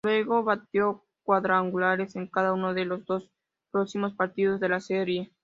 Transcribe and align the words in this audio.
Luego 0.03 0.43
bateó 0.43 1.05
cuadrangulares 1.21 2.15
en 2.15 2.25
cada 2.25 2.53
uno 2.53 2.73
de 2.73 2.85
los 2.85 3.05
dos 3.05 3.29
próximos 3.69 4.15
partidos 4.15 4.59
de 4.59 4.69
la 4.69 4.79
serie. 4.79 5.31